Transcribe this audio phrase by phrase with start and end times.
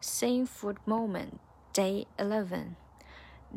[0.00, 1.40] Sing for the Moment,
[1.72, 2.76] day 11.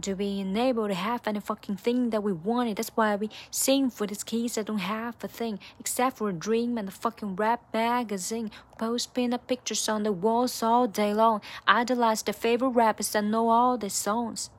[0.02, 2.78] To be able to have any fucking thing that we wanted.
[2.78, 6.34] That's why we sing for these kids that don't have a thing except for a
[6.34, 8.50] dream and a fucking rap magazine.
[8.80, 11.42] Post pinup pictures on the walls all day long.
[11.68, 14.50] Idolize the favorite rappers that know all the songs.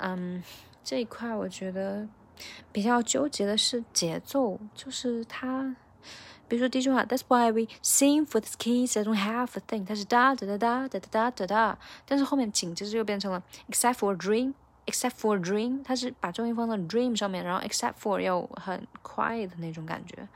[0.00, 0.42] Um, 嗯，
[0.82, 2.08] 这一块我觉得
[2.72, 5.46] 比较纠结的是节奏，就是它。
[5.58, 5.74] Um,
[6.47, 14.17] 比如说第一句话，That's why we sing for the kids that don't have a thing，它是哒哒哒哒哒哒哒哒，但是后面紧接着又变成了 except for a
[14.17, 20.27] dream，except for a dream，它是把重音放到 dream 上面，然后 except for 又很快的那种感觉，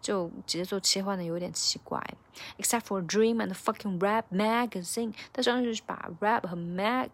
[0.00, 2.00] 就节奏切换的有点奇怪。
[2.58, 7.08] Except for a dream and fucking rap magazine，它实际上是把 rap 和 mag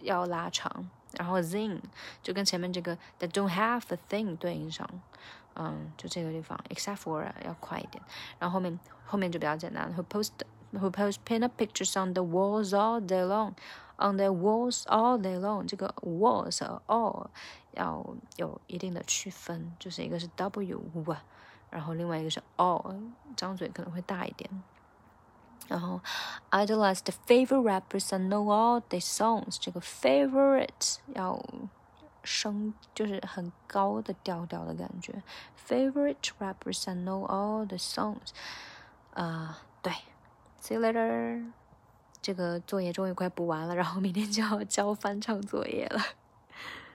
[0.00, 1.79] 要拉长， 然后 zing
[2.21, 4.89] 就跟前面这个 that don't have a thing 对应上。
[5.55, 8.03] 嗯，就这个地方，except for 要快一点，
[8.39, 10.31] 然后后面后面就比较简单，who post
[10.73, 15.39] who post pin up pictures on the walls all day long，on the walls all day
[15.39, 17.27] long，这个 walls 和 all
[17.73, 18.03] 要
[18.37, 21.23] 有一定的区分，就是一个是 w 啊，
[21.69, 22.99] 然后另外一个是 all，
[23.35, 24.49] 张嘴可能会大一点。
[25.68, 26.00] 然后，
[26.50, 31.42] idolize the favorite rappers and know all their songs，这个 favorite 要。
[32.24, 35.22] 升就是很高的调调的感觉。
[35.66, 38.34] Favorite rappers I know all the songs，
[39.14, 39.92] 啊、uh,，对，
[40.60, 41.50] See you later。
[42.20, 46.02] 这个作业终于快补完了，然后明天就要交翻唱作业了。